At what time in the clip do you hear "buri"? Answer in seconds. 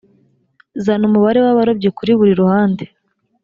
2.19-2.33